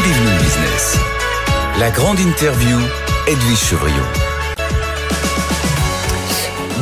[0.00, 0.96] Business.
[1.80, 2.78] La grande interview,
[3.26, 4.37] Edwige Chevriot.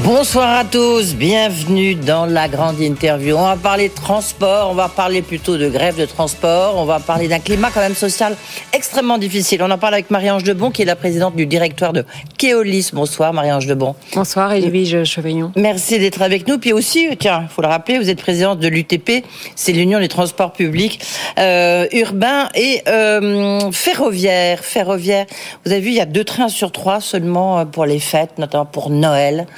[0.06, 3.34] Bonsoir à tous, bienvenue dans la grande interview.
[3.34, 7.00] On va parler de transport, on va parler plutôt de grève de transport, on va
[7.00, 8.36] parler d'un climat quand même social
[8.72, 9.64] extrêmement difficile.
[9.64, 12.04] On en parle avec Marie-Ange Debon, qui est la présidente du directoire de
[12.38, 12.90] Keolis.
[12.92, 13.96] Bonsoir Marie-Ange Debon.
[14.14, 15.50] Bonsoir Edwige Cheveillon.
[15.56, 16.58] Merci d'être avec nous.
[16.58, 19.24] Puis aussi, tiens, il faut le rappeler, vous êtes présidente de l'UTP,
[19.56, 21.00] c'est l'Union des transports publics
[21.40, 24.64] euh, urbains et euh, ferroviaires.
[24.64, 25.26] Ferroviaire.
[25.64, 28.38] Vous avez vu, il y a deux trains sur trois seulement euh, pour les fêtes,
[28.38, 29.48] notamment pour Noël.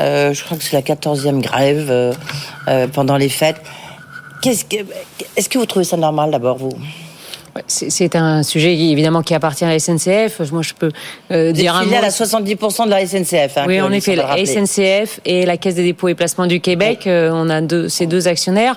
[0.00, 2.12] Euh, je crois que c'est la quatorzième grève euh,
[2.68, 3.60] euh, pendant les fêtes.
[4.42, 6.72] Que, est-ce que vous trouvez ça normal d'abord, vous?
[7.68, 10.40] C'est un sujet évidemment qui appartient à la SNCF.
[10.50, 10.90] Moi, je peux
[11.30, 11.94] euh, dire un mot.
[11.94, 13.58] à 70% de la SNCF.
[13.58, 17.02] Hein, oui, en effet, la SNCF et la Caisse des dépôts et placements du Québec.
[17.06, 17.12] Oui.
[17.12, 18.76] Euh, on a deux, ces deux actionnaires.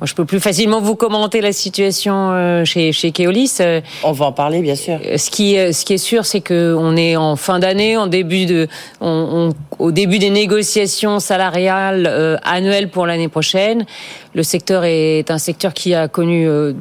[0.00, 3.58] Moi, je peux plus facilement vous commenter la situation euh, chez, chez Keolis.
[3.60, 4.98] Euh, on va en parler, bien sûr.
[5.16, 8.46] Ce qui, ce qui est sûr, c'est que on est en fin d'année, en début
[8.46, 8.66] de,
[9.00, 13.84] on, on, au début des négociations salariales euh, annuelles pour l'année prochaine.
[14.34, 16.72] Le secteur est un secteur qui a connu euh,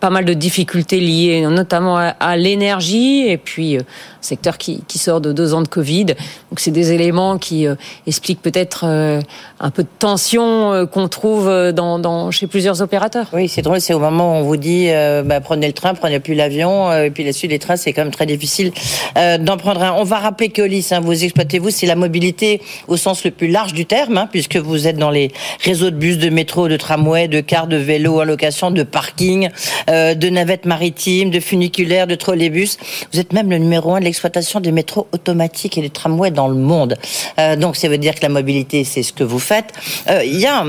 [0.00, 3.82] pas mal de difficultés liées notamment à, à l'énergie et puis euh,
[4.20, 6.06] secteur qui, qui, sort de deux ans de Covid.
[6.06, 7.74] Donc c'est des éléments qui euh,
[8.06, 9.20] expliquent peut-être euh,
[9.60, 13.28] un peu de tension euh, qu'on trouve dans, dans, chez plusieurs opérateurs.
[13.32, 14.88] Oui, c'est drôle, c'est au moment où on vous dit
[15.24, 18.12] bah, prenez le train, prenez plus l'avion, et puis là-dessus les trains, c'est quand même
[18.12, 18.72] très difficile
[19.16, 19.92] d'en prendre un.
[19.94, 23.30] On va rappeler que Olis, hein, vous exploitez vous, c'est la mobilité au sens le
[23.30, 25.30] plus large du terme, hein, puisque vous êtes dans les
[25.64, 29.48] réseaux de bus, de métro, de tramway, de cars, de vélos en location, de parking,
[29.88, 32.76] de navettes maritimes, de funiculaires, de trolleybus.
[33.12, 36.48] Vous êtes même le numéro un de l'exploitation des métros automatiques et des tramways dans
[36.48, 36.96] le monde.
[37.38, 39.72] Euh, donc ça veut dire que la mobilité, c'est ce que vous faites.
[40.08, 40.64] Euh, Il y a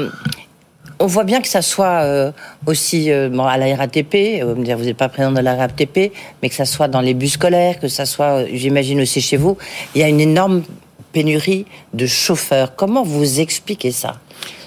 [1.01, 2.31] on voit bien que ça soit euh,
[2.65, 6.55] aussi euh, à la RATP, dire vous n'êtes pas président de la RATP, mais que
[6.55, 9.57] ça soit dans les bus scolaires, que ça soit, j'imagine aussi chez vous,
[9.95, 10.63] il y a une énorme
[11.11, 12.75] pénurie de chauffeurs.
[12.75, 14.19] Comment vous expliquez ça?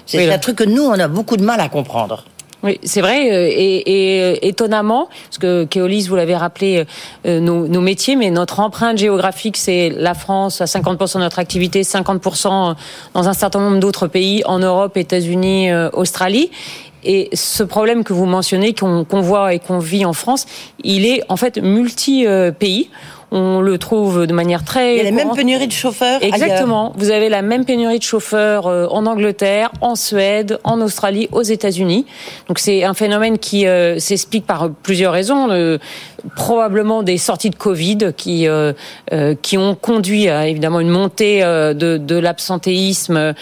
[0.05, 2.25] C'est oui, un truc que nous, on a beaucoup de mal à comprendre.
[2.65, 6.83] Oui, c'est vrai, et, et, étonnamment, parce que Keolis, vous l'avez rappelé,
[7.27, 11.83] euh, nos, métiers, mais notre empreinte géographique, c'est la France à 50% de notre activité,
[11.83, 12.75] 50%
[13.13, 16.49] dans un certain nombre d'autres pays, en Europe, États-Unis, euh, Australie.
[17.03, 20.47] Et ce problème que vous mentionnez, qu'on qu voit et qu'on vit en France,
[20.83, 22.89] il est en fait multi-pays.
[23.31, 24.95] On le trouve de manière très.
[24.95, 26.23] Il y a la même pénurie de chauffeurs.
[26.23, 26.87] Exactement.
[26.87, 26.93] Ailleurs.
[26.97, 32.05] Vous avez la même pénurie de chauffeurs en Angleterre, en Suède, en Australie, aux États-Unis.
[32.47, 35.47] Donc c'est un phénomène qui euh, s'explique par plusieurs raisons.
[36.25, 38.73] Euh, probablement des sorties de Covid qui euh,
[39.41, 43.33] qui ont conduit à évidemment une montée de, de l'absentéisme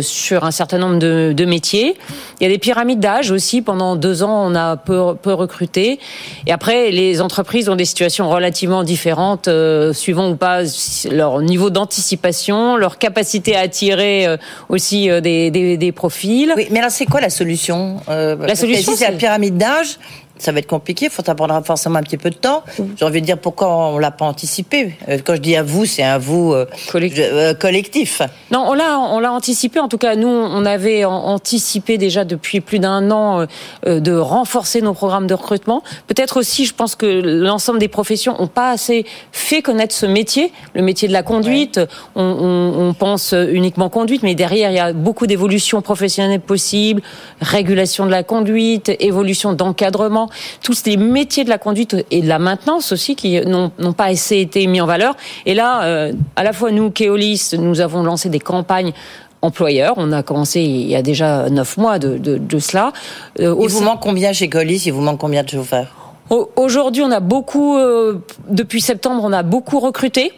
[0.00, 1.96] sur un certain nombre de, de, métiers.
[2.40, 3.62] Il y a des pyramides d'âge aussi.
[3.62, 5.98] Pendant deux ans, on a peu, peu recruté.
[6.46, 10.62] Et après, les entreprises ont des situations relativement différentes, euh, suivant ou pas
[11.10, 14.36] leur niveau d'anticipation, leur capacité à attirer euh,
[14.68, 16.52] aussi euh, des, des, des, profils.
[16.56, 19.98] Oui, mais alors c'est quoi la solution La solution, c'est la pyramide d'âge
[20.42, 22.64] ça va être compliqué, ça prendra forcément un petit peu de temps.
[22.96, 24.96] J'ai envie de dire pourquoi on l'a pas anticipé.
[25.24, 27.24] Quand je dis à vous, c'est un vous euh, collectif.
[27.30, 28.22] Euh, collectif.
[28.50, 29.78] Non, on l'a on l'a anticipé.
[29.78, 33.46] En tout cas, nous, on avait anticipé déjà depuis plus d'un an
[33.86, 35.82] euh, de renforcer nos programmes de recrutement.
[36.06, 40.52] Peut-être aussi, je pense que l'ensemble des professions ont pas assez fait connaître ce métier,
[40.74, 41.76] le métier de la conduite.
[41.76, 41.86] Ouais.
[42.16, 47.02] On, on, on, pense uniquement conduite, mais derrière, il y a beaucoup d'évolutions professionnelles possibles,
[47.40, 50.28] régulation de la conduite, évolution d'encadrement
[50.62, 54.38] tous les métiers de la conduite et de la maintenance aussi qui n'ont pas assez
[54.38, 55.14] été mis en valeur.
[55.46, 58.92] Et là, euh, à la fois nous, Keolis, nous avons lancé des campagnes
[59.40, 59.94] employeurs.
[59.96, 62.92] On a commencé il y a déjà neuf mois de, de, de cela.
[63.40, 64.84] Euh, il vous manque combien chez Keolis?
[64.86, 66.01] Il vous manque combien de chauffeurs?
[66.30, 70.32] Aujourd'hui, on a beaucoup, euh, depuis septembre, on a beaucoup recruté.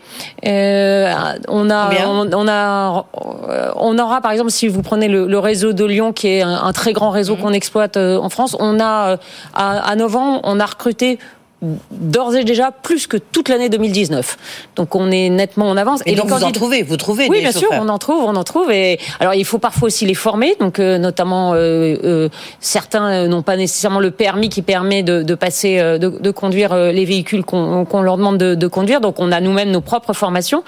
[0.45, 1.13] Euh,
[1.49, 3.07] on a, on, on, a,
[3.77, 6.63] on aura par exemple, si vous prenez le, le réseau de Lyon, qui est un,
[6.65, 7.41] un très grand réseau mmh.
[7.41, 9.19] qu'on exploite euh, en France, on a
[9.55, 11.19] à, à novembre, on a recruté
[11.91, 14.37] d'ores et déjà plus que toute l'année 2019.
[14.77, 16.01] Donc on est nettement en avance.
[16.07, 17.73] Et, et donc vous en trouvez, vous trouvez Oui, des bien chauffeurs.
[17.73, 18.71] sûr, on en trouve, on en trouve.
[18.71, 20.57] Et alors il faut parfois aussi les former.
[20.61, 22.29] Donc euh, notamment euh, euh,
[22.61, 27.05] certains n'ont pas nécessairement le permis qui permet de, de passer, de, de, conduire les
[27.05, 29.01] véhicules qu'on qu leur demande de, de, conduire.
[29.01, 30.65] Donc on a nous-mêmes nos propres formations.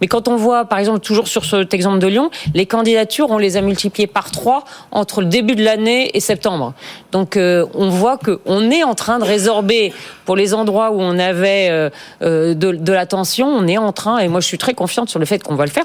[0.00, 3.38] Mais quand on voit, par exemple, toujours sur cet exemple de Lyon, les candidatures, on
[3.38, 6.74] les a multipliées par trois entre le début de l'année et septembre.
[7.12, 9.92] Donc on voit que on est en train de résorber
[10.24, 11.90] pour les les endroits où on avait
[12.20, 15.18] de, de la tension, on est en train, et moi je suis très confiante sur
[15.18, 15.84] le fait qu'on va le faire.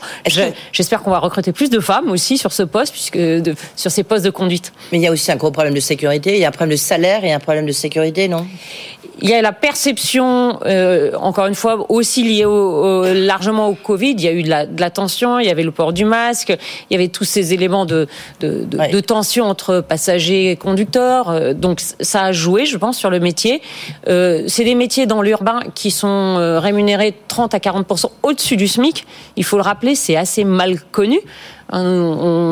[0.71, 4.03] J'espère qu'on va recruter plus de femmes aussi sur ce poste, puisque de, sur ces
[4.03, 4.73] postes de conduite.
[4.91, 6.75] Mais il y a aussi un gros problème de sécurité, il y a un problème
[6.75, 8.45] de salaire et un problème de sécurité, non?
[9.21, 14.11] Il y a la perception, euh, encore une fois, aussi liée au, largement au Covid.
[14.11, 16.03] Il y a eu de la, de la, tension, il y avait le port du
[16.03, 16.49] masque,
[16.89, 18.07] il y avait tous ces éléments de,
[18.41, 21.29] de, de, de tension entre passagers et conducteurs.
[21.29, 23.61] Euh, donc ça a joué, je pense, sur le métier.
[24.09, 28.67] Euh, c'est des métiers dans l'urbain qui sont euh, rémunérés 30 à 40% au-dessus du
[28.67, 29.05] SMIC.
[29.35, 31.19] Il faut le rappeler, c'est assez mal connu.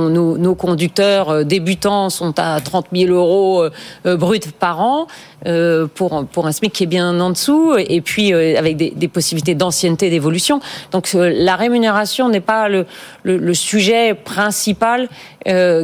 [0.10, 3.70] Nos, conducteurs euh, débutants sont à 30 000 euros euh,
[4.06, 5.08] euh, bruts par an
[5.96, 10.10] pour, pour un SMIC qui est bien en dessous, et puis avec des, possibilités d'ancienneté,
[10.10, 10.62] d'évolution.
[10.92, 12.86] Donc la rémunération n'est pas le,
[13.24, 15.10] le, sujet principal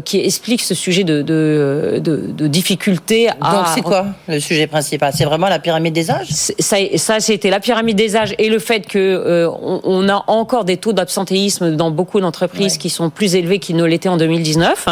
[0.05, 3.51] qui explique ce sujet de, de, de, difficulté à...
[3.51, 5.11] Donc c'est quoi le sujet principal?
[5.13, 6.29] C'est vraiment la pyramide des âges?
[6.29, 9.49] Ça, ça c'était la pyramide des âges et le fait que
[9.83, 13.83] on, a encore des taux d'absentéisme dans beaucoup d'entreprises qui sont plus élevé qu'il ne
[13.83, 14.87] l'était en 2019.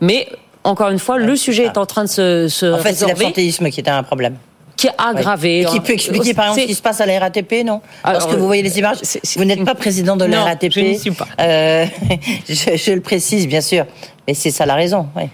[0.00, 0.28] Mais
[0.64, 3.70] encore une fois, le sujet est en train de se, se En fait, c'est l'absentéisme
[3.70, 4.36] qui était un problème
[4.76, 5.62] qui est aggravé.
[5.62, 8.26] Et qui peut expliquer par exemple ce qui se passe à la RATP, non Parce
[8.26, 8.98] que vous voyez les images,
[9.36, 10.70] vous n'êtes pas président de la RATP.
[10.70, 11.26] Je ne suis pas.
[11.40, 11.86] Euh,
[12.48, 13.86] je, je, le précise, bien sûr.
[14.28, 15.08] Mais c'est ça la raison.
[15.16, 15.30] Ouais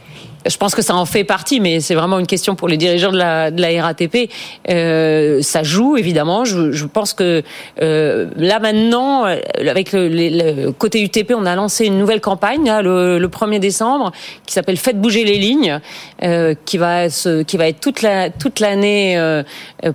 [0.46, 3.12] je pense que ça en fait partie, mais c'est vraiment une question pour les dirigeants
[3.12, 4.30] de la, de la RATP.
[4.68, 6.44] Euh, ça joue évidemment.
[6.44, 7.42] Je, je pense que
[7.80, 9.36] euh, là maintenant, euh,
[9.68, 13.58] avec le, le, côté UTP, on a lancé une nouvelle campagne là, le, le 1er
[13.58, 14.12] décembre
[14.46, 15.80] qui s'appelle Faites bouger les lignes,
[16.22, 19.42] euh, qui va se, qui va être toute la toute l'année euh,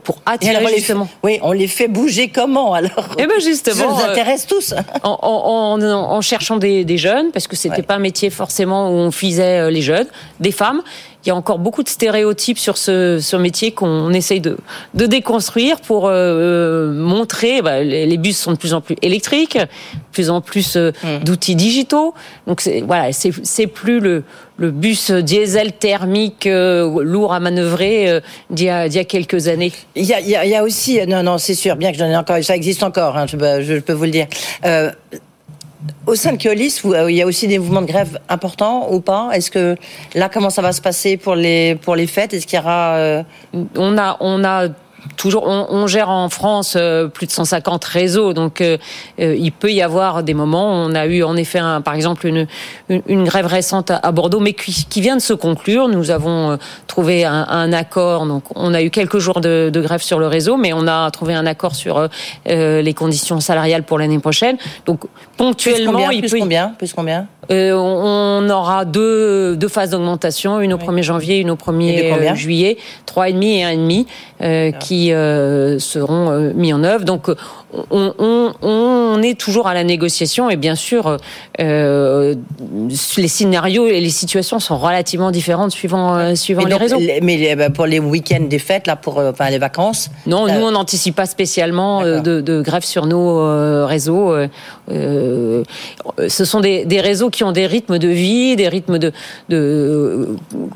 [0.04, 1.08] pour attirer justement.
[1.24, 3.16] oui, on les fait bouger comment alors?
[3.18, 4.74] Eh ben justement, ça nous intéresse tous.
[5.04, 8.94] En, en, en, cherchant des, des, jeunes, parce que c'était pas un métier forcément où
[8.94, 10.08] on fisait les jeunes
[10.40, 10.82] des femmes.
[11.26, 14.58] Il y a encore beaucoup de stéréotypes sur ce, ce métier qu'on essaye de,
[14.94, 17.62] de déconstruire pour euh, montrer.
[17.62, 19.68] Bah, les, bus sont de plus en plus électriques, de
[20.14, 21.24] plus en plus euh, mmh.
[21.26, 22.14] d'outils digitaux.
[22.46, 24.24] Donc voilà, c'est plus le,
[24.58, 29.74] le bus diesel thermique euh, lourd à manœuvrer d'il y, a, y a quelques années.
[29.96, 32.16] Il y a, il y a aussi, non, non, c'est sûr, bien que j'en ai
[32.16, 34.28] encore, ça existe encore, hein, je, je, peux vous le dire.
[34.66, 34.92] Euh,
[36.06, 39.02] au sein de Keolis, euh, il y a aussi des mouvements de grève importants ou
[39.02, 39.30] pas?
[39.34, 39.76] Est-ce que
[40.16, 42.34] là, comment ça va se passer pour les pour les fêtes?
[42.34, 43.24] Est-ce qu'il y aura euh,
[43.76, 44.68] On a on a
[45.16, 48.62] toujours, on, gère en France euh, plus de 150 réseaux, donc
[49.18, 50.74] il peut y avoir des moments.
[50.74, 52.46] On a eu en effet, par exemple, une,
[52.90, 55.88] une, grève récente à, Bordeaux, mais qui, vient de se conclure.
[55.88, 56.58] Nous avons
[56.88, 58.26] trouvé un, un, accord.
[58.26, 61.10] Donc, on a eu quelques jours de, de, grève sur le réseau, mais on a
[61.12, 62.10] trouvé un accord sur
[62.46, 64.58] les conditions salariales pour l'année prochaine.
[64.86, 65.06] Donc,
[65.38, 66.40] ponctuellement, plus combien, il plus peut...
[66.40, 71.56] combien, plus combien On aura deux, deux phases d'augmentation, une au 1er janvier, une au
[71.56, 74.08] 1er juillet, trois et demi et un et demi,
[74.80, 77.06] qui euh, seront euh, mis en œuvre.
[77.06, 77.30] Donc
[77.90, 81.18] on, on, on, est toujours à la négociation et bien sûr
[81.60, 82.36] euh,
[83.18, 87.00] les scénarios et les situations sont relativement différentes suivant suivant les réseaux.
[87.22, 90.12] Mais bah, pour les week-ends des fêtes là pour enfin les vacances.
[90.28, 94.36] Non, nous on n'anticipe pas spécialement de, de, grève sur nos réseaux.
[96.28, 99.12] Ce sont des, des, réseaux qui ont des rythmes de vie, des rythmes de,
[99.50, 100.30] de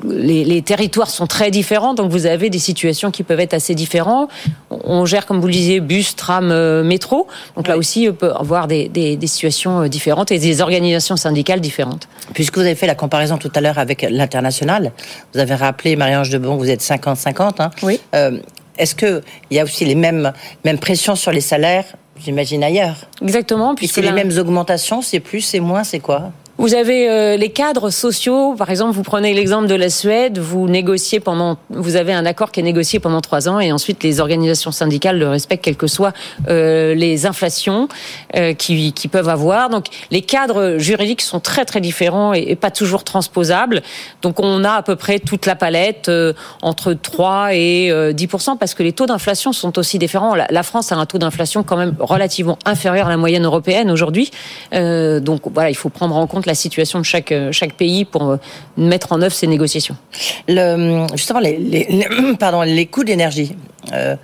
[0.08, 3.74] les, les territoires sont très différents, donc vous avez des situations qui peuvent être assez
[3.74, 4.30] différentes
[4.84, 7.26] on gère, comme vous le disiez, bus, tram, euh, métro.
[7.56, 12.08] Donc là aussi, on peut avoir des, situations euh, différentes et des organisations syndicales différentes.
[12.34, 14.92] Puisque vous avez fait la comparaison tout à l'heure avec l'international,
[15.34, 17.54] vous avez rappelé, Marie-Ange Debon, vous êtes 50-50.
[17.58, 17.70] Hein.
[17.82, 18.00] Oui.
[18.14, 18.38] Euh,
[18.78, 20.32] est-ce qu'il y a aussi les mêmes,
[20.64, 21.84] mêmes pressions sur les salaires
[22.16, 22.96] J'imagine ailleurs.
[23.20, 23.74] Exactement.
[23.74, 26.32] Puisque c'est les mêmes augmentations, c'est plus, c'est moins, c'est quoi?
[26.62, 30.68] Vous avez euh, les cadres sociaux, par exemple, vous prenez l'exemple de la Suède, vous
[30.68, 34.20] négociez pendant, vous avez un accord qui est négocié pendant trois ans, et ensuite les
[34.20, 36.12] organisations syndicales le respectent, quelles que soient
[36.46, 37.88] euh, les inflations
[38.36, 39.70] euh, qui, qui, peuvent avoir.
[39.70, 43.82] Donc, les cadres juridiques sont très très différents et, pas toujours transposables.
[44.22, 46.08] Donc, on a à peu près toute la palette
[46.62, 50.36] entre 3 et 10% parce que les taux d'inflation sont aussi différents.
[50.36, 54.30] La, France a un taux d'inflation quand même relativement inférieur à la moyenne européenne aujourd'hui.
[54.70, 58.04] donc, voilà, il faut prendre en compte la la situation de chaque, euh, chaque pays
[58.04, 58.36] pour euh,
[58.76, 59.96] mettre en œuvre ces négociations.
[60.48, 62.06] Le, justement, les, les,
[62.38, 63.56] pardon, les coûts d'énergie.
[63.92, 64.16] Euh,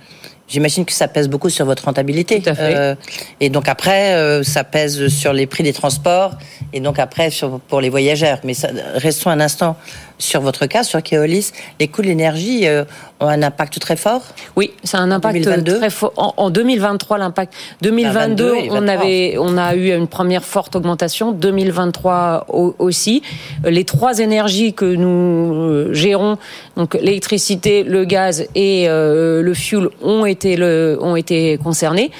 [0.49, 2.41] J'imagine que ça pèse beaucoup sur votre rentabilité.
[2.41, 2.75] Tout à fait.
[2.75, 2.95] Euh,
[3.39, 6.33] et donc après, euh, ça pèse sur les prix des transports
[6.73, 8.39] et donc après sur, pour les voyageurs.
[8.43, 9.77] Mais ça, restons un instant
[10.19, 12.83] sur votre cas, sur Keolis, les coûts de l'énergie euh,
[13.19, 14.21] ont un impact très fort
[14.55, 16.13] Oui, c'est un impact très fort.
[16.15, 17.53] En, 2023, l'impact.
[17.81, 21.31] 2022, on avait, on a eu une première forte augmentation.
[21.31, 22.47] 2023
[22.79, 23.23] aussi.
[23.63, 26.37] Les trois énergies que nous euh, gérons,
[26.75, 32.11] donc l'électricité, le gaz et euh, le fuel, ont été le, ont été concernés.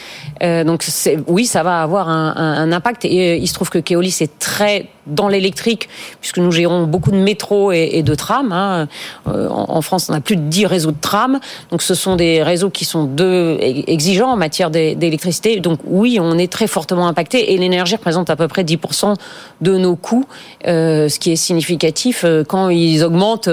[0.42, 0.86] Euh, donc
[1.28, 3.06] oui, ça va avoir un, un, impact.
[3.06, 5.90] Et il se trouve que Keolis est très dans l'électrique,
[6.22, 8.52] puisque nous gérons beaucoup de métros et, de trams.
[8.52, 8.88] Hein.
[9.26, 11.40] En, France, on a plus de 10 réseaux de trams.
[11.72, 15.60] Donc ce sont des réseaux qui sont de, exigeants en matière d'électricité.
[15.60, 19.16] Donc oui, on est très fortement impacté et l'énergie représente à peu près 10%
[19.62, 20.26] de nos coûts,
[20.68, 23.50] euh, ce qui est significatif euh, quand ils augmentent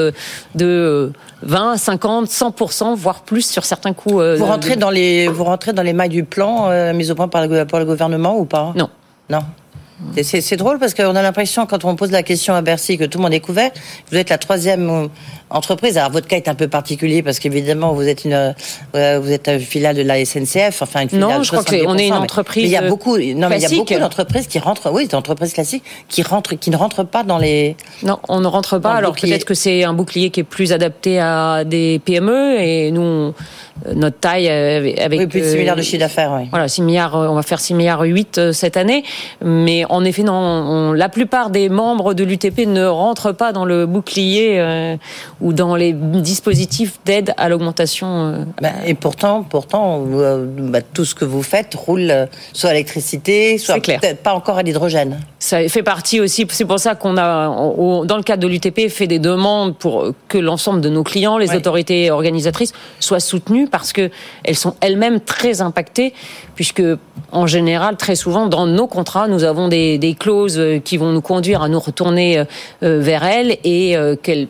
[0.55, 4.21] de 20, 50, 100%, voire plus sur certains coûts.
[4.21, 7.29] Euh, vous rentrez dans les vous rentrez dans les mailles du plan mis au point
[7.29, 8.73] par le, par le gouvernement ou pas?
[8.77, 8.89] Non.
[9.29, 9.41] Non.
[10.23, 13.19] C'est drôle parce qu'on a l'impression, quand on pose la question à Bercy, que tout
[13.19, 13.71] le monde est couvert.
[14.11, 15.09] Vous êtes la troisième
[15.51, 15.97] entreprise.
[15.97, 18.55] Alors votre cas est un peu particulier parce qu'évidemment vous êtes une,
[18.95, 21.29] euh, vous êtes une filiale de la SNCF, enfin une filiale.
[21.29, 22.65] Non, je crois qu'on est une entreprise.
[22.65, 25.07] Mais il y a beaucoup, non, mais il y a beaucoup d'entreprises qui rentrent, oui,
[25.07, 27.77] des entreprises classiques qui rentrent, qui ne rentrent pas dans les.
[28.03, 28.95] Non, on ne rentre pas.
[28.95, 33.33] Alors peut-être que c'est un bouclier qui est plus adapté à des PME et nous
[33.95, 36.33] notre taille euh, avec oui, plus de 6 milliards de chiffre d'affaires.
[36.33, 36.49] Oui.
[36.51, 39.05] Voilà, 6 milliards, on va faire 6 milliards 8 cette année,
[39.45, 43.87] mais en effet, non, la plupart des membres de l'UTP ne rentrent pas dans le
[43.87, 44.97] bouclier euh,
[45.41, 48.07] ou dans les dispositifs d'aide à l'augmentation.
[48.07, 48.45] Euh.
[48.61, 52.13] Bah, et pourtant, pourtant, euh, bah, tout ce que vous faites roule
[52.53, 55.21] soit à l'électricité, soit peut-être pas encore à l'hydrogène.
[55.47, 56.45] Ça fait partie aussi.
[56.51, 57.47] C'est pour ça qu'on a,
[58.05, 61.55] dans le cadre de l'UTP, fait des demandes pour que l'ensemble de nos clients, les
[61.55, 64.11] autorités organisatrices, soient soutenues parce que
[64.43, 66.15] elles sont elles-mêmes très impactées,
[66.57, 66.83] puisque
[67.31, 71.21] en général, très souvent, dans nos contrats, nous avons des, des clauses qui vont nous
[71.21, 72.39] conduire à nous retourner
[72.83, 74.49] euh, vers elles et euh, qu'elles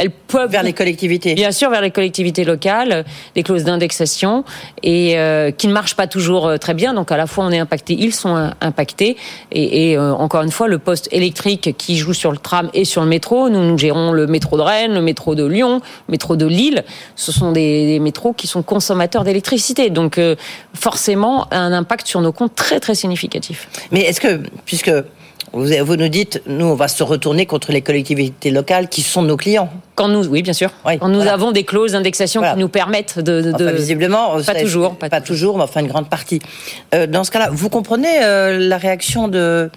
[0.00, 1.34] elles peuvent vers les collectivités.
[1.34, 3.04] Bien sûr, vers les collectivités locales,
[3.34, 4.44] des clauses d'indexation
[4.82, 6.94] et euh, qui ne marchent pas toujours euh, très bien.
[6.94, 9.18] Donc à la fois on est impacté, ils sont impactés
[9.52, 12.86] et, et euh, encore une fois le poste électrique qui joue sur le tram et
[12.86, 13.50] sur le métro.
[13.50, 16.82] Nous, nous gérons le métro de Rennes, le métro de Lyon, le métro de Lille.
[17.14, 19.90] Ce sont des, des métros qui sont consommateurs d'électricité.
[19.90, 20.18] Donc
[20.72, 23.68] forcément un impact sur nos comptes très très significatif.
[23.92, 24.90] Mais est-ce que puisque
[25.52, 29.22] vous, vous, nous dites, nous, on va se retourner contre les collectivités locales qui sont
[29.22, 29.70] nos clients.
[29.96, 30.70] Quand nous, oui, bien sûr.
[30.84, 35.20] Quand nous avons des clauses d'indexation qui nous permettent de, de, visiblement, pas toujours, pas,
[35.20, 36.40] toujours, mais enfin une grande partie.
[36.94, 39.70] Euh, dans ce cas-là, vous comprenez euh, la réaction de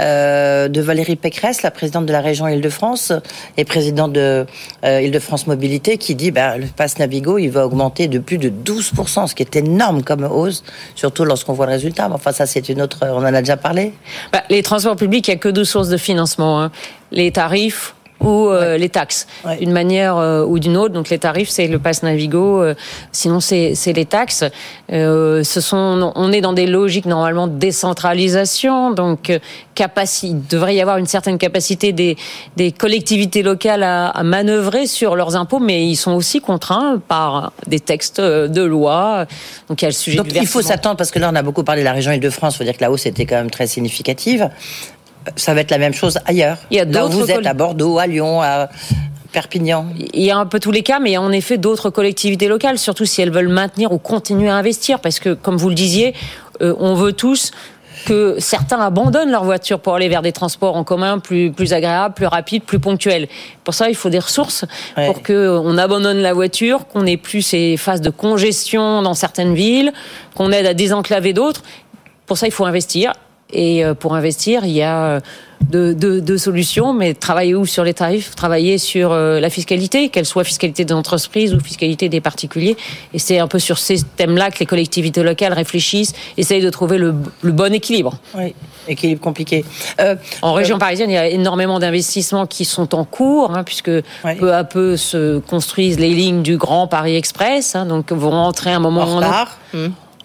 [0.00, 3.12] euh, de Valérie Pécresse, la présidente de la région Île-de-France
[3.56, 4.46] et présidente de
[4.84, 8.92] Île-de-France Mobilité, qui dit, bah, le pass Navigo, il va augmenter de plus de 12
[9.26, 10.62] ce qui est énorme comme hausse,
[10.94, 12.08] surtout lorsqu'on voit le résultat.
[12.08, 12.98] Mais enfin, ça, c'est une autre.
[13.02, 13.92] On en a déjà parlé.
[14.32, 16.62] Bah, les transports publics, il n'y a que deux sources de financement.
[16.62, 16.70] Hein.
[17.10, 19.26] Les tarifs ou euh, les taxes,
[19.60, 20.92] d'une manière euh, ou d'une autre.
[20.92, 22.74] Donc les tarifs, c'est le pass Navigo, euh,
[23.12, 24.44] sinon c'est les taxes.
[24.90, 29.32] ce sont, on est dans des logiques normalement de décentralisation, donc
[29.74, 32.16] capacité, il devrait y avoir une certaine capacité des,
[32.56, 37.52] des collectivités locales à, à, manœuvrer sur leurs impôts, mais ils sont aussi contraints par
[37.68, 39.26] des textes de loi.
[39.68, 40.16] Donc il y a le sujet.
[40.16, 42.54] Donc il faut s'attendre parce que là on a beaucoup parlé de la région Île-de-France.
[42.54, 44.50] Il faut dire que la hausse était quand même très significative
[45.36, 46.58] ça va être la même chose ailleurs.
[46.70, 48.68] Il y a Là où vous êtes, à Bordeaux, à Lyon, à
[49.32, 49.86] Perpignan.
[50.14, 51.90] Il y a un peu tous les cas, mais il y a en effet d'autres
[51.90, 55.68] collectivités locales, surtout si elles veulent maintenir ou continuer à investir, parce que, comme vous
[55.68, 56.14] le disiez,
[56.62, 57.52] euh, on veut tous
[58.06, 62.14] que certains abandonnent leur voiture pour aller vers des transports en commun plus plus agréables,
[62.14, 63.28] plus rapides, plus ponctuels.
[63.64, 67.42] Pour ça, il faut des ressources pour que on abandonne la voiture, qu'on ait plus
[67.42, 69.92] ces phases de congestion dans certaines villes,
[70.34, 71.62] qu'on aide à désenclaver d'autres.
[72.26, 73.12] Pour ça, il faut investir
[73.52, 75.20] et euh, pour investir, il y a
[75.62, 80.08] deux, deux, deux, solutions, mais travailler où sur les tarifs, travailler sur euh, la fiscalité,
[80.08, 82.76] qu'elle soit fiscalité des entreprises ou fiscalité des particuliers.
[83.12, 86.98] Et c'est un peu sur ces thèmes-là que les collectivités locales réfléchissent, essayent de trouver
[86.98, 88.18] le, le bon équilibre.
[88.34, 88.54] Oui,
[88.86, 89.64] équilibre compliqué.
[90.00, 93.64] Euh, en région euh, parisienne, il y a énormément d'investissements qui sont en cours, hein,
[93.64, 93.90] puisque
[94.38, 98.72] peu à peu se construisent les lignes du Grand Paris Express, hein, donc vont rentrer
[98.72, 99.58] un moment en retard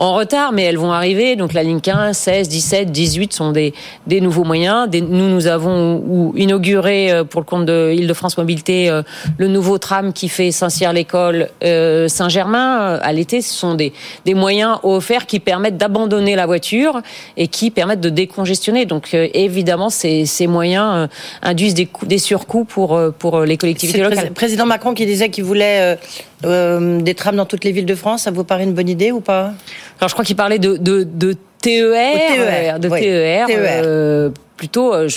[0.03, 1.37] en retard, mais elles vont arriver.
[1.37, 3.73] Donc la ligne 15, 16, 17, 18 sont des,
[4.05, 4.89] des nouveaux moyens.
[4.91, 9.01] nous, nous avons inauguré euh, pour le compte de Île-de-France Mobilité euh,
[9.37, 13.41] le nouveau tram qui fait Saint-Cyr-l'École euh, Saint-Germain à l'été.
[13.41, 13.93] Ce sont des,
[14.25, 17.01] des moyens offerts qui permettent d'abandonner la voiture
[17.37, 18.85] et qui permettent de décongestionner.
[18.85, 21.07] Donc évidemment, ces, ces moyens
[21.41, 24.27] induisent des, des surcoûts pour, pour les collectivités locales.
[24.27, 25.97] Le président Macron qui disait qu'il voulait
[26.45, 29.11] euh, des trams dans toutes les villes de France, ça vous paraît une bonne idée
[29.11, 29.53] ou pas?
[29.99, 33.81] Alors je crois qu'il parlait de, de, de TER, TER, de TER, TER.
[33.85, 35.09] Euh, plutôt, euh,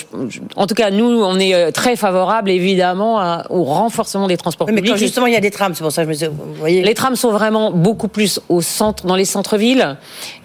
[0.55, 4.91] en tout cas, nous, on est euh, très favorable, évidemment, au renforcement des transports publics.
[4.91, 6.81] Mais justement, il y a des trams, c'est pour ça que je me vous voyez.
[6.81, 9.97] Les trams sont vraiment beaucoup plus au centre, dans les centres-villes.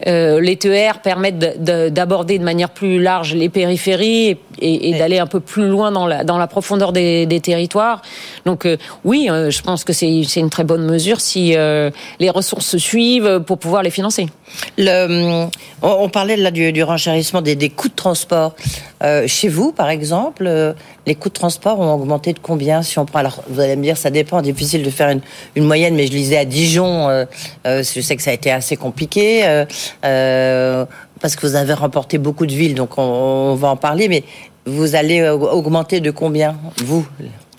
[0.06, 5.40] Euh, les TER permettent d'aborder de, manière plus large les périphéries et, d'aller un peu
[5.40, 8.02] plus loin dans la, dans la profondeur des, territoires.
[8.44, 8.68] Donc,
[9.04, 13.58] oui, je pense que c'est une très bonne mesure si les ressources se suivent pour
[13.58, 14.26] pouvoir les financer.
[14.76, 15.46] Le,
[15.80, 18.54] on, parlait là du, du renchérissement des, des coûts de transport.
[19.02, 20.72] Euh, chez vous, par exemple, euh,
[21.06, 23.82] les coûts de transport ont augmenté de combien si on prend Alors, vous allez me
[23.82, 25.14] dire, ça dépend, difficile de faire
[25.56, 27.24] une, moyenne, mais je lisais à Dijon, euh,
[27.64, 29.64] je sais que ça a été assez compliqué,
[30.00, 34.24] parce que vous avez remporté beaucoup de villes, donc on, on va en parler, mais
[34.66, 37.06] vous allez augmenter de combien, vous?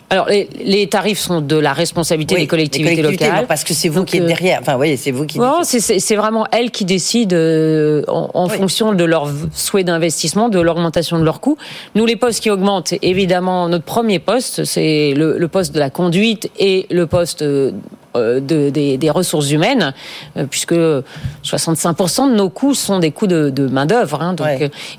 [0.09, 3.47] Alors, les, tarifs sont de la responsabilité des collectivités, locales.
[3.47, 4.59] parce que c'est vous qui êtes derrière.
[4.61, 5.39] Enfin, oui, c'est vous qui.
[5.39, 11.17] Non, c'est vraiment elles qui décident euh, en, fonction de leur souhait d'investissement, de l'augmentation
[11.17, 11.57] de leurs coûts.
[11.95, 16.51] Nous, les postes qui augmentent, évidemment, notre premier poste, c'est le, poste de la conduite
[16.59, 17.71] et le poste euh,
[18.13, 19.93] de, des, ressources humaines,
[20.37, 24.21] euh, puisque 65% de nos coûts sont des coûts de, de main d'œuvre.
[24.21, 24.35] Hein,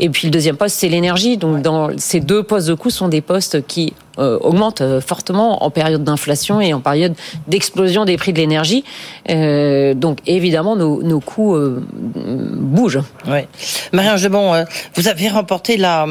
[0.00, 1.37] et puis le deuxième poste, c'est l'énergie.
[1.37, 5.64] Donc dans ces deux postes de coûts sont des postes qui euh, augmente euh, fortement
[5.64, 7.14] en période d'inflation et en période
[7.49, 8.85] d'explosion des prix de l'énergie.
[9.30, 11.83] Euh, donc évidemment, nos, nos coûts euh,
[12.14, 13.02] bougent.
[13.26, 13.40] Oui.
[13.92, 16.06] Marie-Ange bon, vous avez remporté la,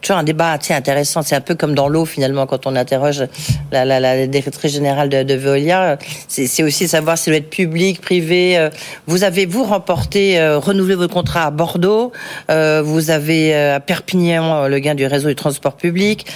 [0.00, 1.22] toujours un débat assez intéressant.
[1.22, 3.24] C'est un peu comme dans l'eau finalement quand on interroge
[3.70, 5.98] la, la, la directrice générale de, de Veolia.
[6.28, 8.68] C'est aussi savoir si doit être public, privé.
[9.06, 12.12] Vous avez vous remporté, renouvelé votre contrat à Bordeaux.
[12.48, 16.26] vous avez à Perpignan le gain du réseau du transport public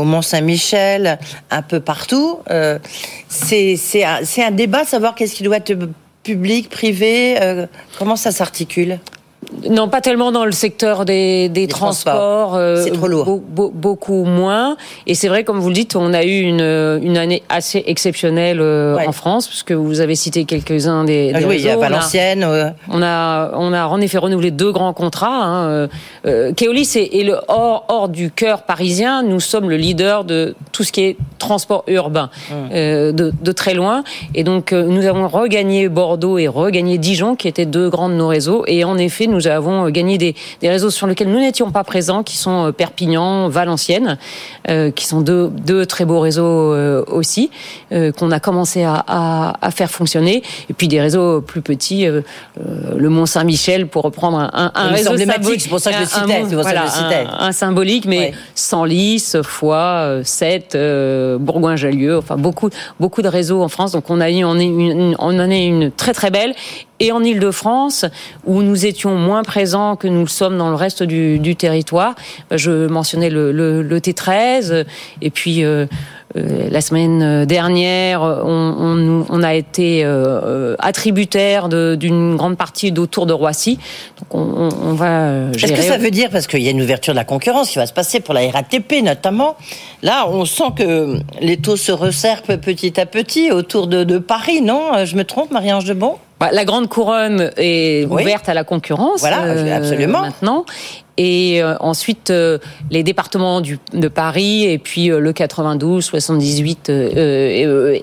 [0.00, 1.18] au Mont-Saint-Michel,
[1.50, 2.40] un peu partout.
[2.50, 2.78] Euh,
[3.28, 5.76] c'est un, débat, savoir qu'est-ce qui doit être
[6.22, 7.66] public, privé, euh,
[7.98, 8.98] comment ça s'articule?
[9.68, 12.54] Non, pas tellement dans le secteur des, des, transports.
[12.56, 13.40] Euh, c'est trop lourd.
[13.48, 14.76] beaucoup moins.
[15.06, 16.60] Et c'est vrai, comme vous le dites, on a eu une,
[17.02, 21.44] une année assez exceptionnelle euh, en France, puisque vous avez cité quelques-uns des, ah, des
[21.46, 22.46] Oui, il y a Valenciennes.
[22.88, 25.42] On a, on a, en effet renouvelé deux grands contrats.
[25.42, 25.88] Hein.
[26.26, 29.22] Euh, Keolis est, le hors, hors du cœur parisien.
[29.22, 32.68] Nous sommes le leader de tout ce qui est transport urbain, hum.
[32.70, 34.04] de, de, très loin.
[34.34, 38.28] Et donc, nous avons regagné Bordeaux et regagné Dijon, qui étaient deux grands de nos
[38.28, 38.64] réseaux.
[38.66, 41.84] Et en effet, nous avons euh, gagné des, des réseaux sur lesquels nous n'étions pas
[41.84, 44.18] présents, qui sont euh, Perpignan, Valenciennes,
[44.68, 46.50] euh, qui sont deux, deux très beaux réseaux
[47.06, 47.50] aussi,
[47.90, 50.42] qu'on a commencé à, à, à, faire fonctionner.
[50.68, 55.60] Et puis des réseaux plus petits, le Mont Saint-Michel, pour reprendre un, un réseau symbolique.
[55.60, 56.40] C'est pour ça que je le citais.
[56.40, 56.84] Un, voilà,
[57.38, 63.92] Un, symbolique, mais sans Senlis, Foix, Sète, Bourgoin-Jallieu, enfin beaucoup, beaucoup de réseaux en France.
[63.92, 66.54] Donc on a eu, on, est une, on en est une très très belle
[67.00, 68.04] et en Ile-de-France,
[68.44, 72.14] où nous étions moins présents que nous le sommes dans le reste du, du territoire.
[72.50, 74.84] Je mentionnais le, le, le T13,
[75.22, 75.86] et puis euh,
[76.36, 83.26] euh, la semaine dernière, on, on, on a été euh, attributaire d'une grande partie d'autour
[83.26, 83.78] de Roissy.
[84.18, 87.14] Donc on, on va Est-ce que ça veut dire, parce qu'il y a une ouverture
[87.14, 89.56] de la concurrence qui va se passer pour la RATP notamment,
[90.02, 94.60] là on sent que les taux se resserpent petit à petit autour de, de Paris,
[94.60, 95.04] non?
[95.04, 96.16] Je me trompe, Marie-Ange Debon?
[96.52, 99.20] La grande couronne est ouverte à la concurrence.
[99.20, 100.22] Voilà, euh, absolument.
[100.22, 100.64] Maintenant.
[101.16, 102.58] Et euh, ensuite, euh,
[102.90, 106.90] les départements du, de Paris et puis le 92, 78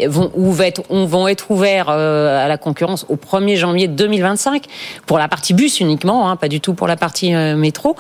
[0.08, 4.66] vont, être, vont être ouverts à la concurrence au 1er janvier 2025
[5.06, 7.96] pour la partie bus uniquement, hein, pas du tout pour la partie métro.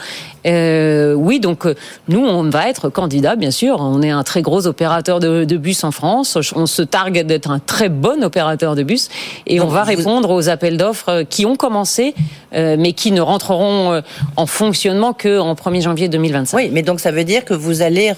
[0.45, 1.65] oui, donc
[2.07, 3.77] nous, on va être candidat, bien sûr.
[3.79, 6.37] On est un très gros opérateur de, de bus en France.
[6.55, 9.09] On se targue d'être un très bon opérateur de bus
[9.45, 12.15] et on va répondre aux appels d'offres euh, qui ont commencé,
[12.53, 14.01] euh, mais qui ne rentreront euh,
[14.35, 16.57] en fonctionnement qu'en 1er janvier 2025.
[16.57, 18.13] Oui, mais donc ça veut dire que vous allez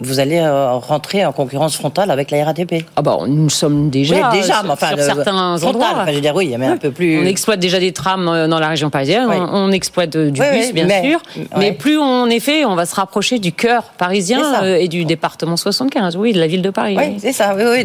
[0.00, 2.84] vous allez euh, rentrer en concurrence frontale avec la RATP.
[2.96, 5.88] Ah bah nous sommes déjà, déjà sur, enfin, sur certains endroits.
[5.92, 7.18] Enfin, je veux dire oui, mais un peu plus.
[7.18, 9.26] On exploite déjà des trams euh, dans la région parisienne.
[9.30, 11.20] On, exploite euh, du bus bien sûr,
[11.56, 16.16] mais plus en effet on va se rapprocher du cœur parisien et du département 75,
[16.16, 16.96] oui, de la ville de Paris.
[16.98, 17.54] Oui, c'est ça.
[17.56, 17.84] Oui, oui.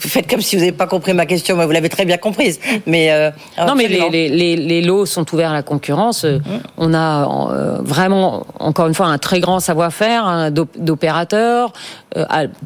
[0.00, 2.16] Vous faites comme si vous n'avez pas compris ma question, mais vous l'avez très bien
[2.16, 2.60] comprise.
[2.86, 3.10] Mais
[3.58, 6.24] non, mais les, les, les, lots sont ouverts à la concurrence.
[6.24, 6.40] Mmh.
[6.78, 11.68] On a vraiment encore une fois un très grand savoir-faire hein, d'opérateurs euh,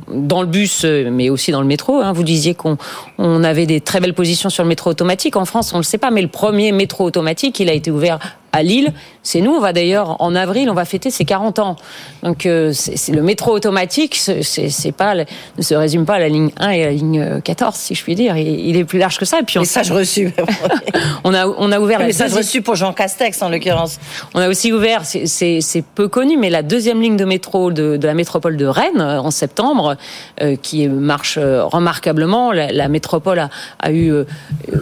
[0.08, 2.00] dans le bus, euh, mais aussi dans le métro.
[2.00, 2.12] Hein.
[2.12, 2.76] Vous disiez qu'on
[3.18, 5.36] on avait des très belles positions sur le métro automatique.
[5.36, 7.90] En France, on ne le sait pas, mais le premier métro automatique, il a été
[7.90, 8.18] ouvert
[8.56, 8.92] à Lille,
[9.22, 9.52] c'est nous.
[9.52, 11.76] On va d'ailleurs en avril, on va fêter ses 40 ans.
[12.22, 16.50] Donc euh, c'est le métro automatique, c'est pas ne se résume pas à la ligne
[16.58, 18.36] 1 et à la ligne 14, si je puis dire.
[18.36, 19.40] Il, est plus large que ça.
[19.40, 20.32] Et puis on message reçu.
[21.24, 21.98] on a on a ouvert.
[22.00, 23.98] Message reçu pour Jean Castex en l'occurrence.
[24.34, 28.06] On a aussi ouvert, c'est peu connu, mais la deuxième ligne de métro de, de
[28.06, 29.96] la métropole de Rennes en septembre,
[30.40, 32.52] euh, qui marche euh, remarquablement.
[32.52, 34.12] La, la métropole a, a eu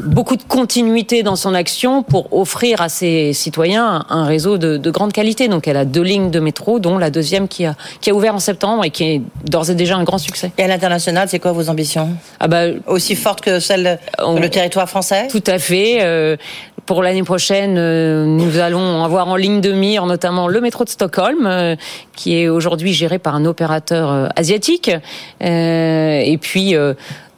[0.04, 4.90] beaucoup de continuité dans son action pour offrir à ses citoyens un réseau de, de,
[4.90, 5.48] grande qualité.
[5.48, 8.34] Donc elle a deux lignes de métro, dont la deuxième qui a, qui a ouvert
[8.34, 10.52] en septembre et qui est d'ores et déjà un grand succès.
[10.58, 12.10] Et à l'international, c'est quoi vos ambitions?
[12.40, 15.28] Ah bah, Aussi fortes que celles de le territoire français?
[15.28, 15.98] Tout à fait.
[16.02, 16.36] Euh,
[16.86, 20.90] pour l'année prochaine, euh, nous allons avoir en ligne de mire notamment le métro de
[20.90, 21.76] Stockholm, euh,
[22.14, 24.90] qui est aujourd'hui géré par un opérateur asiatique.
[25.40, 26.74] et puis,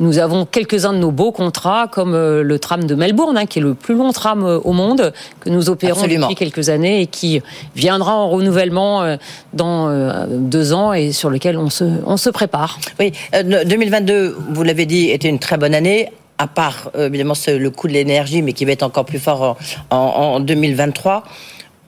[0.00, 3.62] nous avons quelques-uns de nos beaux contrats, comme le tram de Melbourne, hein, qui est
[3.62, 7.40] le plus long tram au monde, que nous opérons depuis quelques années et qui
[7.74, 9.16] viendra en renouvellement
[9.54, 12.78] dans deux ans et sur lequel on se, on se prépare.
[13.00, 17.68] Oui, 2022, vous l'avez dit, était une très bonne année à part euh, évidemment le
[17.70, 19.56] coût de l'énergie, mais qui va être encore plus fort
[19.90, 21.24] en, 2023.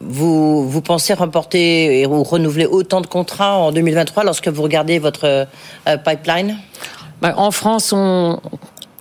[0.01, 5.25] Vous, vous pensez remporter ou renouveler autant de contrats en 2023 lorsque vous regardez votre
[5.25, 6.57] euh, pipeline?
[7.21, 8.41] Bah, En France, on,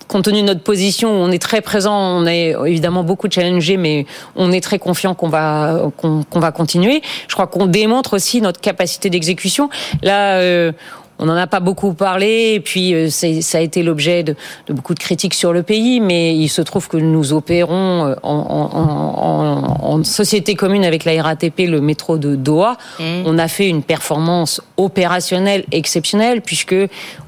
[0.08, 4.06] compte tenu de notre position, on est très présent, on est évidemment beaucoup challengé, mais
[4.34, 7.02] on est très confiant qu'on va qu'on va continuer.
[7.28, 9.68] Je crois qu'on démontre aussi notre capacité d'exécution.
[10.02, 10.72] Là, euh,
[11.18, 14.36] on n'en a pas beaucoup parlé, et puis euh, ça a été l'objet de,
[14.68, 20.02] beaucoup de critiques sur le pays, mais il se trouve que nous opérons euh, en,
[20.04, 22.76] société commune avec la RATP, le métro de Doha.
[23.00, 23.04] Mmh.
[23.26, 26.76] On a fait une performance opérationnelle exceptionnelle, puisque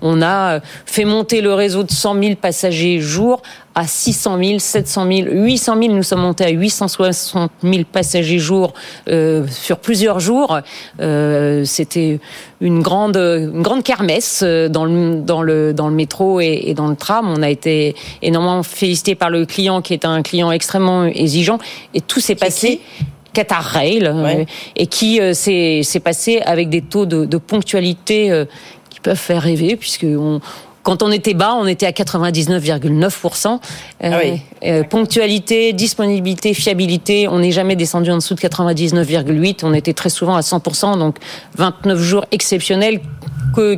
[0.03, 3.43] on a fait monter le réseau de 100 000 passagers jour
[3.75, 5.95] à 600 000, 700 000, 800 000.
[5.95, 8.75] Nous sommes montés à 860 000 passagers jour
[9.09, 10.59] euh, sur plusieurs jours.
[11.01, 12.19] Euh, C'était
[12.61, 16.75] une grande, une grande kermesse euh, dans le, dans le, dans le métro et, et,
[16.75, 17.29] dans le tram.
[17.29, 21.59] On a été énormément félicité par le client qui est un client extrêmement exigeant
[21.95, 22.81] et tout s'est passé.
[23.33, 28.45] Qatar Rail euh, et qui euh, s'est passé avec des taux de, de ponctualité
[28.91, 30.41] qui peuvent faire rêver puisque on,
[30.83, 33.47] quand on était bas, on était à 99,9%.
[33.49, 33.59] Euh,
[34.03, 34.19] ah
[34.67, 39.61] euh, ponctualité, disponibilité, fiabilité, on n'est jamais descendu en dessous de 99,8.
[39.63, 41.17] On était très souvent à 100%, donc
[41.57, 43.01] 29 jours exceptionnels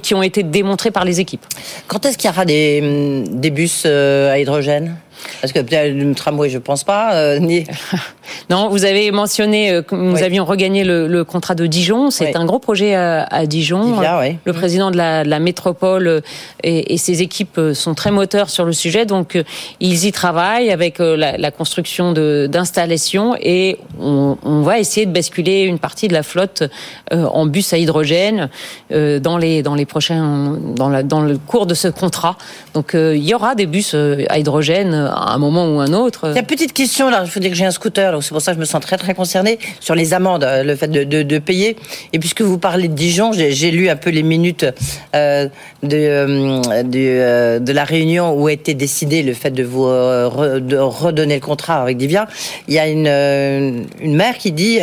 [0.03, 1.45] qui ont été démontrés par les équipes.
[1.87, 4.97] Quand est-ce qu'il y aura des, des bus euh, à hydrogène?
[5.41, 7.15] Parce que peut-être le tramway, je pense pas.
[7.15, 7.65] Euh, ni...
[8.51, 12.11] non, vous avez mentionné euh, que nous avions regagné le, le, contrat de Dijon.
[12.11, 14.01] C'est un gros projet à, à Dijon.
[14.45, 16.21] Le président de la, de la métropole euh,
[16.63, 19.43] et, et, ses équipes sont très moteurs sur le sujet, donc
[19.81, 25.63] ils y travaillent avec la, la construction d'installations et on, on, va essayer de basculer
[25.63, 26.63] une partie de la flotte
[27.11, 28.49] en bus à hydrogène
[28.91, 32.37] dans les dans les prochains dans, la, dans le cours de ce contrat.
[32.75, 33.95] Donc il y aura des bus
[34.29, 36.29] à hydrogène à un moment ou un autre.
[36.31, 38.23] Il y a une petite question là, il faut dire que j'ai un scooter, donc
[38.23, 40.77] c'est pour ça que je me sens très très concernée sur les amendes, euh, le
[40.77, 41.77] fait de, payer.
[42.13, 44.67] Et puisque vous parlez de Dijon, j'ai lu un peu les minutes
[45.15, 45.49] euh,
[45.83, 46.63] de, euh,
[46.95, 51.97] euh, la réunion où a été décidé le fait de vous redonner le contrat avec
[51.97, 52.27] Divia.
[52.69, 54.79] Il y a une, mère qui dit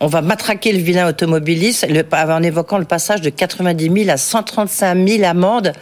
[0.00, 5.08] on va matraquer le vilain automobiliste en évoquant le passage de 90 000 à 135
[5.08, 5.72] 000 amendes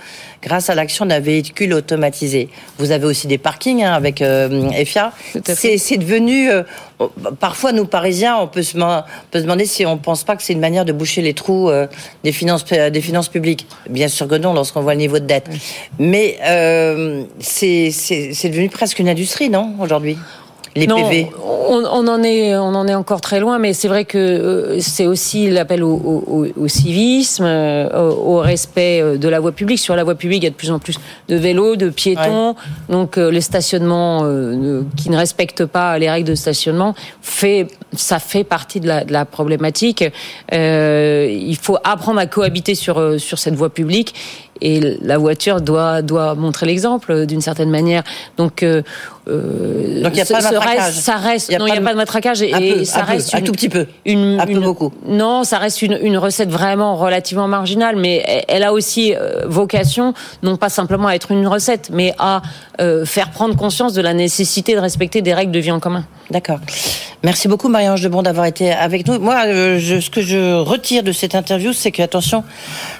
[0.42, 2.48] grâce à l'action d'un véhicule automatisé.
[2.78, 5.12] Vous avez aussi des parkings hein, avec euh, EFIA.
[5.44, 6.62] C'est devenu, euh,
[7.38, 8.76] parfois nous Parisiens, on peut se,
[9.30, 11.34] peut se demander si on ne pense pas que c'est une manière de boucher les
[11.34, 11.86] trous euh,
[12.24, 13.66] des, finances, des finances publiques.
[13.88, 15.48] Bien sûr que non, lorsqu'on voit le niveau de dette.
[15.98, 16.38] Mais
[17.38, 20.18] c'est devenu presque une industrie, non, aujourd'hui?
[20.74, 20.96] Les non,
[21.68, 24.80] on, on, en est, on en est encore très loin, mais c'est vrai que euh,
[24.80, 29.78] c'est aussi l'appel au, au, au, civisme, euh, au, respect euh, de la voie publique.
[29.78, 32.56] Sur la voie publique, il y a de plus en plus de vélos, de piétons,
[32.88, 34.20] donc les stationnements
[34.96, 39.12] qui ne respectent pas les règles de stationnement fait, ça fait partie de la, de
[39.12, 40.04] la problématique.
[40.52, 44.14] il faut apprendre à cohabiter sur sur cette voie publique
[44.60, 48.02] et la voiture doit doit montrer l'exemple d'une certaine manière.
[48.36, 48.82] Donc euh,
[49.26, 50.94] Donc il n'y a pas de matraquage.
[50.94, 51.58] ça reste.
[51.58, 53.86] non, il n'y a pas de matraquage et, ça reste un tout petit peu.
[54.04, 54.92] Une, un peu beaucoup.
[55.06, 60.14] Non, ça reste une, une, recette vraiment relativement marginale, mais elle a aussi euh, vocation
[60.42, 62.42] non pas simplement à être une recette, mais à
[62.80, 66.04] euh, faire prendre conscience de la nécessité de respecter des règles de vie en commun.
[66.30, 66.58] D'accord.
[67.22, 69.18] Merci beaucoup Marie-Ange Debon d'avoir été avec nous.
[69.18, 72.42] Moi, euh, je, ce que je retire de cette interview, c'est que, attention,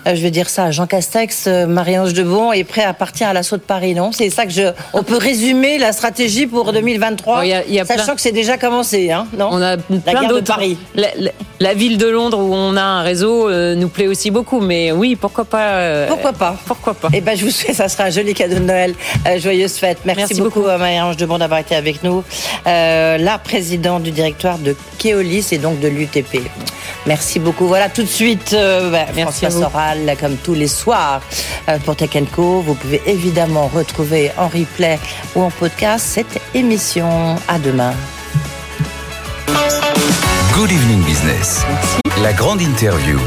[0.06, 3.28] euh, je vais dire ça à Jean Castex, euh, Marie-Ange Debon est prêt à partir
[3.28, 4.12] à l'assaut de Paris, non?
[4.12, 4.72] C'est ça que je...
[4.92, 8.14] On peut résumer la stratégie pour 2023, Il y a- il y a sachant plein-
[8.14, 9.48] que c'est déjà commencé, hein, non?
[9.52, 9.78] On a La
[10.12, 10.46] plein d'autres.
[10.46, 10.76] Paris.
[10.94, 14.31] La, la- la ville de Londres où on a un réseau euh, nous plaît aussi
[14.33, 16.57] beaucoup, mais oui, pourquoi pas euh, Pourquoi pas?
[16.66, 17.09] Pourquoi pas?
[17.12, 18.94] Eh ben, je vous souhaite, ça sera un joli cadeau de Noël.
[19.28, 19.98] Euh, joyeuse fête.
[20.05, 20.68] Merci, Merci beaucoup, beaucoup.
[20.70, 22.24] à Marie-Ange Debon d'avoir été avec nous.
[22.66, 26.40] La présidente du directoire de Keolis et donc de l'UTP.
[27.07, 27.66] Merci beaucoup.
[27.66, 29.68] Voilà, tout de suite, bah, Merci François.
[29.70, 31.20] Soral, comme tous les soirs,
[31.84, 32.60] pour Tech Co.
[32.60, 34.98] Vous pouvez évidemment retrouver en replay
[35.34, 37.36] ou en podcast cette émission.
[37.48, 37.94] À demain.
[40.54, 41.64] Good Evening Business.
[42.22, 43.18] La grande interview.